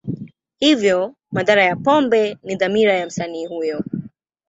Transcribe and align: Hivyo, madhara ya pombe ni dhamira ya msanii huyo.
Hivyo, 0.59 1.13
madhara 1.31 1.63
ya 1.63 1.75
pombe 1.75 2.37
ni 2.43 2.55
dhamira 2.55 2.93
ya 2.93 3.05
msanii 3.05 3.45
huyo. 3.45 3.83